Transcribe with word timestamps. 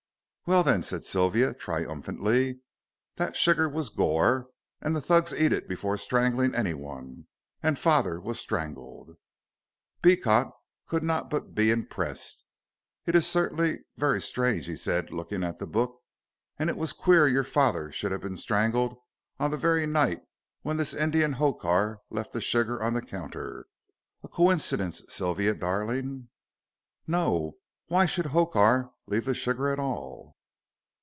"Well, 0.47 0.63
then," 0.63 0.83
said 0.83 1.05
Sylvia, 1.05 1.53
triumphantly, 1.53 2.59
"that 3.15 3.37
sugar 3.37 3.69
was 3.69 3.87
goor, 3.87 4.49
and 4.81 4.93
the 4.93 4.99
Thugs 4.99 5.33
eat 5.33 5.53
it 5.53 5.65
before 5.65 5.95
strangling 5.97 6.53
anyone, 6.53 7.27
and 7.63 7.79
father 7.79 8.19
was 8.19 8.37
strangled." 8.37 9.11
Beecot 10.01 10.51
could 10.87 11.03
not 11.03 11.29
but 11.29 11.55
be 11.55 11.71
impressed. 11.71 12.43
"It 13.05 13.15
is 13.15 13.25
certainly 13.25 13.83
very 13.95 14.21
strange," 14.21 14.65
he 14.65 14.75
said, 14.75 15.09
looking 15.11 15.41
at 15.41 15.57
the 15.57 15.67
book. 15.67 16.01
"And 16.59 16.69
it 16.69 16.75
was 16.75 16.91
queer 16.91 17.27
your 17.29 17.45
father 17.45 17.89
should 17.89 18.11
have 18.11 18.21
been 18.21 18.35
strangled 18.35 18.97
on 19.39 19.51
the 19.51 19.57
very 19.57 19.85
night 19.85 20.19
when 20.63 20.75
this 20.75 20.93
Indian 20.93 21.35
Hokar 21.35 21.99
left 22.09 22.33
the 22.33 22.41
sugar 22.41 22.83
on 22.83 22.93
the 22.93 23.01
counter. 23.01 23.67
A 24.21 24.27
coincidence, 24.27 25.01
Sylvia 25.07 25.53
darling." 25.53 26.27
"No. 27.07 27.53
Why 27.87 28.05
should 28.05 28.27
Hokar 28.27 28.91
leave 29.07 29.23
the 29.25 29.33
sugar 29.33 29.69
at 29.69 29.79
all?" 29.79 30.35